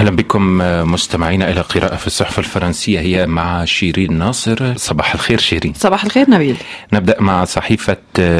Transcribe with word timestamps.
أهلا 0.00 0.10
بكم 0.10 0.58
مستمعينا 0.92 1.50
إلى 1.50 1.60
قراءة 1.60 1.96
في 1.96 2.06
الصحف 2.06 2.38
الفرنسية 2.38 3.00
هي 3.00 3.26
مع 3.26 3.64
شيرين 3.64 4.18
ناصر. 4.18 4.76
صباح 4.76 5.14
الخير 5.14 5.38
شيرين. 5.38 5.72
صباح 5.76 6.04
الخير 6.04 6.30
نبيل. 6.30 6.56
نبدأ 6.92 7.20
مع 7.20 7.44
صحيفة 7.44 7.96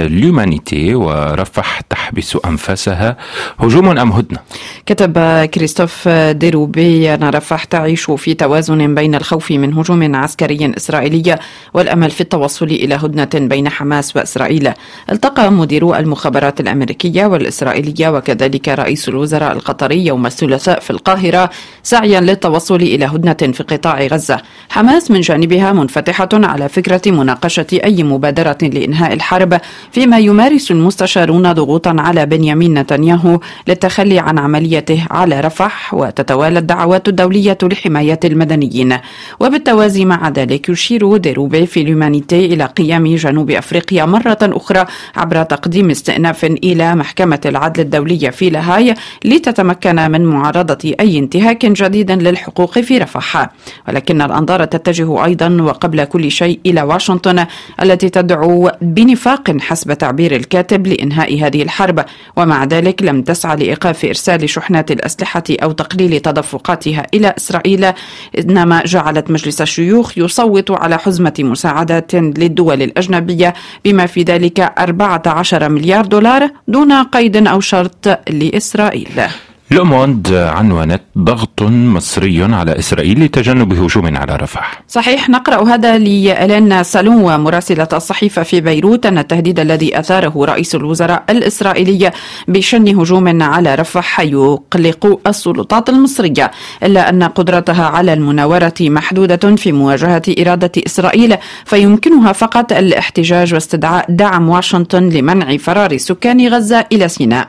لومانيتي 0.09 0.95
ورفح 0.95 1.81
تحبس 1.81 2.39
أنفاسها. 2.45 3.17
هجوم 3.59 3.99
أم 3.99 4.13
هدنة؟ 4.13 4.39
كتب 4.87 5.45
كريستوف 5.45 6.09
ديروبي 6.31 7.15
أن 7.15 7.25
رفح 7.25 7.65
تعيش 7.65 8.11
في 8.11 8.35
توازن 8.35 8.95
بين 8.95 9.15
الخوف 9.15 9.51
من 9.51 9.75
هجوم 9.75 10.17
عسكري 10.17 10.73
إسرائيلي 10.77 11.39
والأمل 11.75 12.11
في 12.11 12.21
التوصل 12.21 12.67
إلى 12.67 12.95
هدنة 12.95 13.47
بين 13.49 13.69
حماس 13.69 14.17
وإسرائيل. 14.17 14.73
التقى 15.13 15.53
مديرو 15.53 15.95
المخابرات 15.95 16.61
الأمريكية 16.61 17.27
والإسرائيلية 17.27 18.09
وكذلك 18.09 18.69
رئيس 18.69 19.09
الوزراء 19.09 19.53
القطري 19.53 20.07
يوم 20.07 20.27
الثلاثاء 20.27 20.81
في 20.81 20.91
القاهرة 20.91 21.50
سعيا 21.83 22.21
للتوصل 22.21 22.77
إلى 22.77 23.05
هدنة 23.05 23.53
في 23.53 23.63
قطاع 23.63 24.07
غزة. 24.07 24.43
حماس 24.69 25.11
من 25.11 25.21
جانبها 25.21 25.73
منفتحة 25.73 26.29
على 26.33 26.69
فكرة 26.69 27.03
مناقشة 27.07 27.67
أي 27.73 28.03
مبادرة 28.03 28.59
لإنهاء 28.63 29.13
الحرب 29.13 29.61
فيما 29.93 30.19
يمارس 30.19 30.71
المستشارون 30.71 31.53
ضغوطا 31.53 31.97
على 31.99 32.27
بنيامين 32.27 32.79
نتنياهو 32.79 33.41
للتخلي 33.69 34.19
عن 34.19 34.39
عمليته 34.39 35.07
على 35.11 35.41
رفح 35.41 35.95
وتتوالى 35.95 36.59
الدعوات 36.59 37.09
الدولية 37.09 37.59
لحماية 37.63 38.21
المدنيين. 38.25 38.97
وبالتوازي 39.41 40.05
مع 40.05 40.29
ذلك 40.29 40.69
يشير 40.69 41.17
ديروبي 41.17 41.67
في 41.67 41.83
لومانيتي 41.83 42.47
إلى 42.47 42.65
قيام 42.65 43.15
جنوب 43.15 43.51
أفريقيا 43.51 44.05
مرة 44.05 44.39
أخرى 44.43 44.87
عبر 45.17 45.43
تقديم 45.43 45.91
استئناف 45.91 46.45
إلى 46.45 46.95
محكمة 46.95 47.41
العدل 47.47 47.81
الدولية 47.81 48.31
في 48.31 48.51
لاهاي 48.51 48.95
لتتمكن 49.25 50.11
من 50.11 50.25
معارضة 50.25 50.95
أي 51.01 51.29
انتهاك 51.41 51.67
جديد 51.67 52.11
للحقوق 52.11 52.79
في 52.79 52.99
رفح. 52.99 53.51
ولكن 53.89 54.23
الأنظار 54.23 54.65
تتجه 54.65 55.25
أيضا 55.25 55.63
وقبل 55.63 56.05
كل 56.05 56.31
شيء 56.31 56.61
إلى 56.67 56.83
واشنطن 56.83 57.47
التي 57.83 58.09
تدعو 58.09 58.71
بنفاق 58.83 59.57
حسب 59.61 59.93
تعبير 59.93 60.37
الكاتب 60.37 60.87
لإنهاء 60.87 61.43
هذه 61.43 61.63
الحرب. 61.63 62.05
ومع 62.37 62.65
ذلك 62.65 63.03
لم 63.03 63.23
تسعى 63.23 63.57
لإيقاف 63.57 64.05
إرسال 64.05 64.49
شحنات 64.51 64.91
الأسلحة 64.91 65.43
أو 65.51 65.73
تقليل 65.73 66.21
تدفقاتها 66.21 67.07
إلى 67.15 67.35
إسرائيل 67.37 67.93
إنما 68.39 68.83
جعلت 68.85 69.31
مجلس 69.31 69.63
الشيوخ 69.63 70.19
يصوت 70.19 70.71
على 70.71 70.99
حزمة 70.99 71.35
مساعدات 71.39 72.15
للدول 72.15 72.83
الأجنبية 72.83 73.55
بما 73.85 74.07
في 74.07 74.23
ذلك 74.23 74.61
14 74.61 75.69
مليار 75.69 76.07
دولار 76.07 76.51
دون 76.69 76.93
قيد 76.93 77.47
أو 77.47 77.61
شرط 77.61 78.09
لإسرائيل. 78.31 79.50
لوموند 79.73 80.33
عنونت 80.33 81.03
ضغط 81.19 81.63
مصري 81.63 82.45
على 82.45 82.79
إسرائيل 82.79 83.25
لتجنب 83.25 83.73
هجوم 83.73 84.17
على 84.17 84.37
رفح. 84.37 84.83
صحيح 84.89 85.29
نقرأ 85.29 85.69
هذا 85.69 85.99
لإيلين 85.99 86.83
سالون 86.83 87.41
مراسلة 87.41 87.89
الصحيفة 87.93 88.43
في 88.43 88.61
بيروت 88.61 89.07
أن 89.07 89.19
التهديد 89.19 89.61
الذي 89.61 89.99
أثاره 89.99 90.45
رئيس 90.45 90.75
الوزراء 90.75 91.25
الإسرائيلي 91.31 92.11
بشن 92.49 93.01
هجوم 93.01 93.43
على 93.43 93.75
رفح 93.75 94.21
يقلق 94.21 95.21
السلطات 95.27 95.89
المصرية 95.89 96.51
إلا 96.83 97.09
أن 97.09 97.23
قدرتها 97.23 97.85
على 97.85 98.13
المناورة 98.13 98.75
محدودة 98.81 99.57
في 99.57 99.73
مواجهة 99.73 100.23
إرادة 100.41 100.73
إسرائيل 100.87 101.37
فيمكنها 101.65 102.33
فقط 102.33 102.73
الاحتجاج 102.73 103.55
واستدعاء 103.55 104.07
دعم 104.09 104.49
واشنطن 104.49 105.09
لمنع 105.09 105.57
فرار 105.57 105.97
سكان 105.97 106.49
غزة 106.49 106.87
إلى 106.93 107.09
سيناء. 107.09 107.49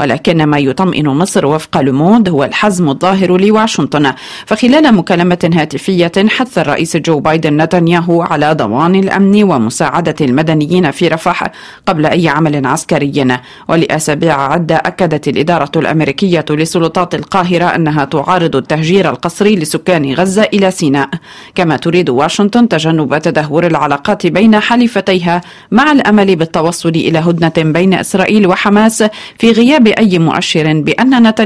ولكن 0.00 0.44
ما 0.44 0.58
يطمئن 0.58 1.08
مصر 1.08 1.53
وفق 1.54 1.80
لوموند 1.80 2.28
هو 2.28 2.44
الحزم 2.44 2.88
الظاهر 2.88 3.40
لواشنطن. 3.40 4.12
فخلال 4.46 4.94
مكالمة 4.94 5.50
هاتفية 5.54 6.12
حث 6.28 6.58
الرئيس 6.58 6.96
جو 6.96 7.20
بايدن 7.20 7.62
نتنياهو 7.62 8.22
على 8.22 8.52
ضمان 8.52 8.94
الأمن 8.94 9.42
ومساعدة 9.42 10.14
المدنيين 10.20 10.90
في 10.90 11.08
رفح 11.08 11.52
قبل 11.86 12.06
أي 12.06 12.28
عمل 12.28 12.66
عسكري. 12.66 13.38
ولأسابيع 13.68 14.52
عدة 14.52 14.76
أكدت 14.76 15.28
الإدارة 15.28 15.70
الأمريكية 15.76 16.44
لسلطات 16.50 17.14
القاهرة 17.14 17.64
أنها 17.64 18.04
تعارض 18.04 18.56
التهجير 18.56 19.10
القسري 19.10 19.56
لسكان 19.56 20.14
غزة 20.14 20.42
إلى 20.42 20.70
سيناء. 20.70 21.08
كما 21.54 21.76
تريد 21.76 22.10
واشنطن 22.10 22.68
تجنب 22.68 23.18
تدهور 23.18 23.66
العلاقات 23.66 24.26
بين 24.26 24.60
حليفتيها 24.60 25.40
مع 25.70 25.92
الأمل 25.92 26.36
بالتوصل 26.36 26.88
إلى 26.88 27.18
هدنة 27.18 27.72
بين 27.72 27.94
إسرائيل 27.94 28.46
وحماس 28.46 29.04
في 29.38 29.50
غياب 29.50 29.86
أي 29.88 30.18
مؤشر 30.18 30.72
بأن 30.80 31.28
نتنياهو 31.28 31.43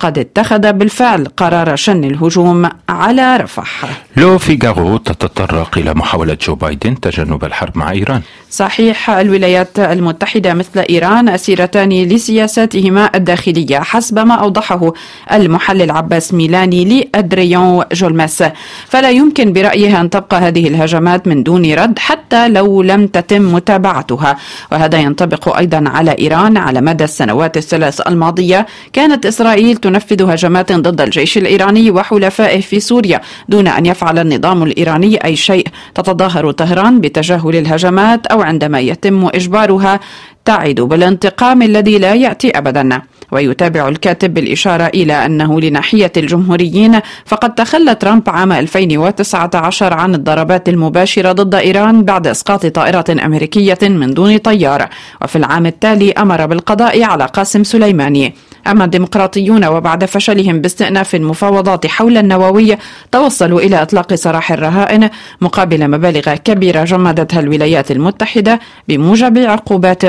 قد 0.00 0.18
اتخذ 0.18 0.72
بالفعل 0.72 1.26
قرار 1.36 1.76
شن 1.76 2.04
الهجوم 2.04 2.68
على 2.88 3.36
رفح. 3.36 3.84
لو 4.16 4.38
فيغارو 4.38 4.96
تتطرق 4.96 5.78
إلى 5.78 5.94
محاولة 5.94 6.36
جو 6.42 6.54
بايدن 6.54 7.00
تجنب 7.00 7.44
الحرب 7.44 7.78
مع 7.78 7.90
إيران. 7.90 8.22
صحيح 8.50 9.10
الولايات 9.10 9.78
المتحدة 9.78 10.54
مثل 10.54 10.80
إيران 10.90 11.28
أسيرتان 11.28 11.88
لسياساتهما 11.88 13.10
الداخلية 13.14 13.78
حسب 13.78 14.18
ما 14.18 14.34
أوضحه 14.34 14.92
المحلل 15.32 15.90
عباس 15.90 16.34
ميلاني 16.34 16.84
لأدريان 16.84 17.84
جولماس. 17.92 18.44
فلا 18.88 19.10
يمكن 19.10 19.52
برأيه 19.52 20.00
أن 20.00 20.10
تبقى 20.10 20.40
هذه 20.40 20.68
الهجمات 20.68 21.28
من 21.28 21.42
دون 21.42 21.74
رد 21.74 21.98
حتى 21.98 22.48
لو 22.48 22.82
لم 22.82 23.06
تتم 23.06 23.54
متابعتها. 23.54 24.36
وهذا 24.72 24.98
ينطبق 24.98 25.56
أيضا 25.56 25.84
على 25.86 26.16
إيران 26.18 26.56
على 26.56 26.80
مدى 26.80 27.04
السنوات 27.04 27.56
الثلاث 27.56 28.00
الماضية. 28.00 28.66
كانت 29.12 29.26
إسرائيل 29.26 29.76
تنفذ 29.76 30.30
هجمات 30.30 30.72
ضد 30.72 31.00
الجيش 31.00 31.38
الإيراني 31.38 31.90
وحلفائه 31.90 32.60
في 32.60 32.80
سوريا 32.80 33.20
دون 33.48 33.68
أن 33.68 33.86
يفعل 33.86 34.18
النظام 34.18 34.62
الإيراني 34.62 35.24
أي 35.24 35.36
شيء. 35.36 35.66
تتظاهر 35.94 36.50
طهران 36.50 37.00
بتجاهل 37.00 37.56
الهجمات 37.56 38.26
أو 38.26 38.42
عندما 38.42 38.80
يتم 38.80 39.26
إجبارها 39.26 40.00
تعد 40.44 40.74
بالانتقام 40.74 41.62
الذي 41.62 41.98
لا 41.98 42.14
يأتي 42.14 42.50
أبدا. 42.58 43.02
ويتابع 43.32 43.88
الكاتب 43.88 44.34
بالإشارة 44.34 44.86
إلى 44.86 45.26
أنه 45.26 45.60
لناحية 45.60 46.12
الجمهوريين 46.16 47.00
فقد 47.26 47.54
تخلى 47.54 47.94
ترامب 47.94 48.30
عام 48.30 48.52
2019 48.52 49.94
عن 49.94 50.14
الضربات 50.14 50.68
المباشرة 50.68 51.32
ضد 51.32 51.54
إيران 51.54 52.04
بعد 52.04 52.26
إسقاط 52.26 52.66
طائرة 52.66 53.04
أمريكية 53.24 53.78
من 53.82 54.14
دون 54.14 54.36
طيار. 54.36 54.88
وفي 55.22 55.36
العام 55.36 55.66
التالي 55.66 56.12
أمر 56.12 56.46
بالقضاء 56.46 57.02
على 57.02 57.24
قاسم 57.24 57.64
سليماني. 57.64 58.34
أما 58.66 58.84
الديمقراطيون 58.84 59.64
وبعد 59.64 60.04
فشلهم 60.04 60.60
باستئناف 60.60 61.14
المفاوضات 61.14 61.86
حول 61.86 62.18
النووي 62.18 62.76
توصلوا 63.12 63.60
إلى 63.60 63.82
إطلاق 63.82 64.14
سراح 64.14 64.52
الرهائن 64.52 65.10
مقابل 65.40 65.90
مبالغ 65.90 66.34
كبيرة 66.34 66.84
جمدتها 66.84 67.40
الولايات 67.40 67.90
المتحدة 67.90 68.60
بموجب 68.88 69.38
عقوبات 69.38 70.04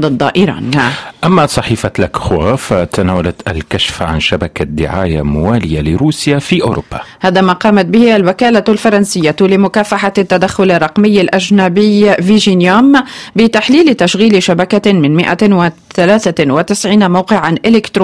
ضد 0.00 0.30
إيران. 0.36 0.70
أما 1.24 1.46
صحيفة 1.46 1.90
لكخوا 1.98 2.56
فتناولت 2.56 3.48
الكشف 3.48 4.02
عن 4.02 4.20
شبكة 4.20 4.64
دعاية 4.64 5.22
موالية 5.22 5.80
لروسيا 5.80 6.38
في 6.38 6.62
أوروبا. 6.62 7.00
هذا 7.20 7.40
ما 7.40 7.52
قامت 7.52 7.84
به 7.86 8.16
الوكالة 8.16 8.64
الفرنسية 8.68 9.36
لمكافحة 9.40 10.12
التدخل 10.18 10.70
الرقمي 10.70 11.20
الأجنبي 11.20 12.14
فيجينيوم 12.14 12.92
بتحليل 13.36 13.94
تشغيل 13.94 14.42
شبكة 14.42 14.92
من 14.92 15.16
193 15.16 17.10
موقعا 17.10 17.54
إلكترونيا. 17.66 17.95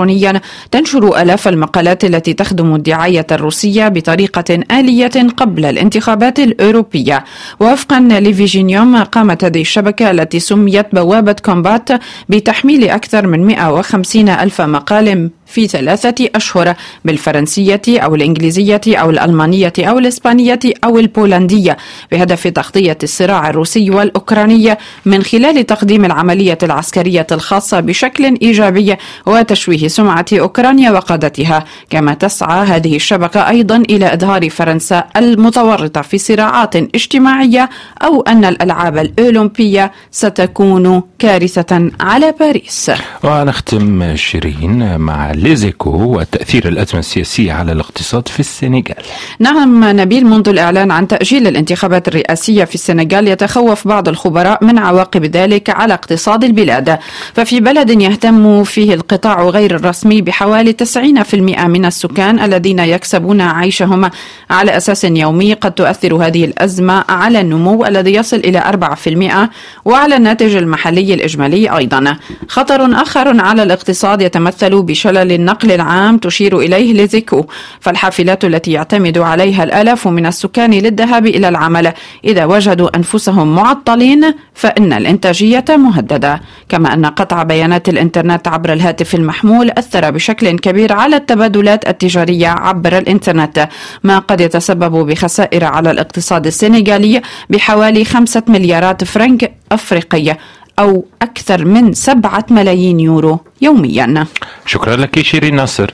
تنشر 0.71 1.23
آلاف 1.23 1.49
المقالات 1.49 2.05
التي 2.05 2.33
تخدم 2.33 2.75
الدعاية 2.75 3.27
الروسية 3.33 3.89
بطريقة 3.89 4.59
آلية 4.71 5.29
قبل 5.37 5.65
الانتخابات 5.65 6.39
الأوروبية. 6.39 7.25
وفقا 7.61 8.01
لفيجينيوم 8.01 8.97
قامت 8.97 9.45
هذه 9.45 9.61
الشبكة 9.61 10.11
التي 10.11 10.41
سميت 10.41 10.87
بوابة 10.95 11.37
كومبات 11.45 11.89
بتحميل 12.29 12.89
أكثر 12.89 13.27
من 13.27 13.47
150 13.47 14.29
ألف 14.29 14.61
مقال 14.61 15.31
في 15.53 15.69
ثلاثة 15.69 16.29
أشهر 16.35 16.75
بالفرنسية 17.05 17.83
أو 17.89 18.15
الإنجليزية 18.15 18.81
أو 18.89 19.11
الألمانية 19.11 19.73
أو 19.79 19.99
الإسبانية 19.99 20.59
أو 20.85 20.99
البولندية 20.99 21.77
بهدف 22.13 22.47
تغطية 22.49 22.99
الصراع 23.03 23.51
الروسي 23.51 23.91
والأوكراني 23.91 24.77
من 25.05 25.23
خلال 25.23 25.67
تقديم 25.67 26.05
العملية 26.05 26.59
العسكرية 26.63 27.27
الخاصة 27.33 27.81
بشكل 27.81 28.39
إيجابي 28.43 28.97
وتشويه 29.27 29.89
سمعة 29.89 30.27
أوكرانيا 30.33 30.91
وقادتها. 30.91 31.65
كما 31.91 32.15
تسعى 32.15 32.67
هذه 32.67 32.97
الشبكة 32.97 33.49
أيضا 33.49 33.77
إلى 33.77 34.15
إظهار 34.15 34.51
فرنسا 34.51 35.05
المتورطة 35.17 36.03
في 36.03 36.19
صراعات 36.19 36.77
اجتماعية 36.77 37.71
أو 38.03 38.21
أن 38.21 38.45
الألعاب 38.45 38.99
الأولمبية 38.99 39.93
ستكون 40.11 41.03
كارثة 41.19 41.91
على 42.01 42.35
باريس. 42.41 42.91
ونختم 43.25 44.17
شيرين 44.17 44.99
مع 45.01 45.31
ليزيكو 45.43 45.91
وتأثير 45.91 46.69
الأزمة 46.69 47.01
السياسية 47.01 47.53
على 47.53 47.73
الاقتصاد 47.73 48.29
في 48.29 48.41
السنغال. 48.41 49.03
نعم 49.39 49.85
نبيل 50.01 50.27
منذ 50.27 50.49
الإعلان 50.49 50.91
عن 50.91 51.09
تأجيل 51.09 51.47
الانتخابات 51.47 52.09
الرئاسية 52.09 52.65
في 52.65 52.75
السنغال 52.75 53.29
يتخوف 53.29 53.89
بعض 53.89 54.09
الخبراء 54.09 54.65
من 54.65 54.79
عواقب 54.79 55.25
ذلك 55.25 55.71
على 55.71 55.95
اقتصاد 55.95 56.45
البلاد. 56.45 56.99
ففي 57.35 57.61
بلد 57.61 57.91
يهتم 57.91 58.65
فيه 58.65 58.95
القطاع 58.95 59.43
غير 59.43 59.77
الرسمي 59.77 60.23
بحوالي 60.23 60.73
90% 60.73 61.35
من 61.67 61.85
السكان 61.85 62.41
الذين 62.41 62.79
يكسبون 62.79 63.41
عيشهم 63.41 64.11
على 64.51 64.77
أساس 64.77 65.05
يومي 65.05 65.55
قد 65.55 65.73
تؤثر 65.73 66.15
هذه 66.15 66.45
الأزمة 66.45 67.05
على 67.09 67.41
النمو 67.41 67.85
الذي 67.85 68.15
يصل 68.15 68.37
إلى 68.37 68.59
4% 68.59 69.51
وعلى 69.85 70.17
الناتج 70.17 70.57
المحلي 70.57 71.15
الإجمالي 71.15 71.77
أيضا. 71.77 72.17
خطر 72.49 73.03
آخر 73.03 73.41
على 73.41 73.63
الاقتصاد 73.63 74.23
يتمثل 74.23 74.83
بشلل 74.83 75.32
النقل 75.33 75.73
العام 75.73 76.19
تشير 76.19 76.59
إليه 76.59 76.93
ليزيكو 76.93 77.47
فالحافلات 77.81 78.45
التي 78.45 78.73
يعتمد 78.73 79.19
عليها 79.19 79.65
الآلاف 79.65 80.09
من 80.09 80.27
السكان 80.27 80.71
للذهاب 80.71 81.27
إلى 81.27 81.49
العمل. 81.49 81.93
إذا 82.25 82.45
وجدوا 82.45 82.97
أنفسهم 82.97 83.55
معطلين 83.55 84.35
فإن 84.55 84.93
الإنتاجية 84.93 85.65
مهددة. 85.69 86.41
كما 86.69 86.95
أن 86.95 87.07
قطع 87.07 87.43
بيانات 87.43 87.89
الإنترنت 87.89 88.49
عبر 88.49 88.73
الهاتف 88.73 89.15
المحمول 89.15 89.71
أثر 89.71 90.11
بشكل 90.11 90.59
كبير 90.59 90.93
على 90.93 91.17
التبادلات 91.17 91.89
التجارية 91.89 92.49
عبر 92.49 92.99
الإنترنت 92.99 93.69
ما 94.03 94.19
قد 94.19 94.41
يتسبب 94.41 95.07
بخسائر 95.07 95.65
على 95.65 95.91
الاقتصاد 95.91 96.47
السنغالي 96.47 97.23
بحوالي 97.51 98.05
خمسة 98.05 98.43
مليارات 98.49 99.05
فرنك 99.05 99.53
أفريقية 99.73 100.39
أو 100.79 101.05
أكثر 101.23 101.65
من 101.65 101.93
سبعة 101.93 102.47
ملايين 102.51 103.01
يورو 103.01 103.41
يوميا. 103.61 104.27
شكرا 104.67 104.97
لك 104.97 105.21
شيرين 105.21 105.55
ناصر. 105.57 105.91